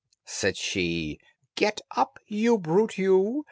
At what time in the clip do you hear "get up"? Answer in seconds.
1.53-2.17